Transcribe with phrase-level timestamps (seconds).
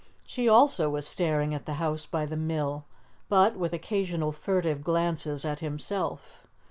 [0.23, 2.85] She also was staring at the house by the mill,
[3.29, 6.47] but with occasional furtive glances at himself.